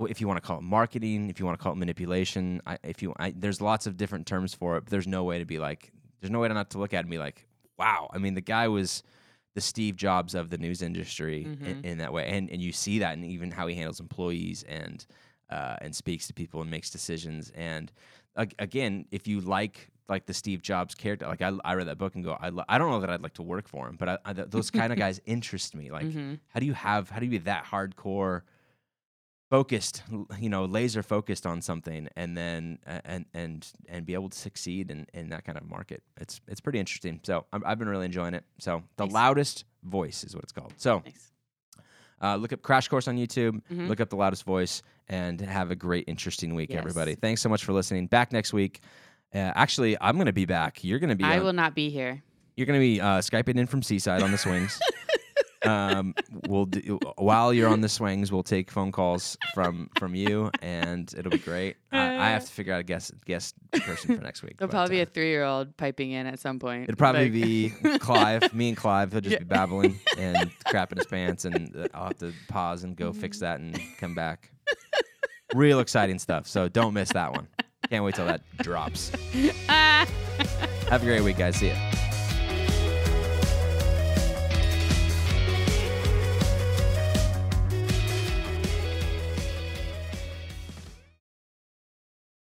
[0.00, 2.78] if you want to call it marketing, if you want to call it manipulation, I,
[2.82, 4.82] if you, I, there's lots of different terms for it.
[4.84, 6.98] But there's no way to be like, there's no way to not to look at
[6.98, 7.46] it and be like,
[7.78, 8.10] wow.
[8.12, 9.02] I mean, the guy was
[9.54, 11.84] the Steve Jobs of the news industry in, Mhm.
[11.84, 15.06] in that way, and and you see that in even how he handles employees and
[15.50, 17.52] uh, and speaks to people and makes decisions.
[17.54, 17.92] And
[18.36, 21.98] ag- again, if you like like the Steve Jobs character, like I, I read that
[21.98, 23.96] book and go, I, lo- I don't know that I'd like to work for him,
[23.96, 25.90] but I, I, th- those kind of guys interest me.
[25.90, 26.40] Like, Mhm.
[26.48, 28.42] how do you have how do you be that hardcore
[29.58, 30.02] focused
[30.40, 34.90] you know laser focused on something and then and and and be able to succeed
[34.90, 38.06] in, in that kind of market it's it's pretty interesting so I'm, i've been really
[38.06, 39.12] enjoying it so the Nice.
[39.14, 41.30] loudest voice is what it's called so Nice.
[42.20, 43.86] uh, look up crash course on youtube Mhm.
[43.88, 46.78] look up the loudest voice and have a great interesting week Yes.
[46.80, 48.80] everybody thanks so much for listening back next week
[49.36, 52.24] uh, actually i'm gonna be back you're gonna be I will not be here.
[52.56, 54.80] you're gonna be uh, skyping in from seaside on the swings
[55.66, 56.14] um,
[56.48, 61.12] we'll do, while you're on the swings, we'll take phone calls from from you, and
[61.16, 61.76] it'll be great.
[61.92, 64.58] I, I have to figure out a guest guest person for next week.
[64.58, 66.84] There'll but, probably be uh, a three-year-old piping in at some point.
[66.88, 69.12] It'll probably like- be Clive, me and Clive.
[69.12, 69.38] He'll just Yeah.
[69.40, 73.38] be babbling and crapping his pants, and uh, I'll have to pause and go fix
[73.40, 74.50] that and come back.
[75.54, 76.46] Real exciting stuff.
[76.48, 77.46] So don't miss that one.
[77.90, 79.10] Can't wait till that drops.
[79.68, 81.56] Have a great week, guys.
[81.56, 81.74] See ya.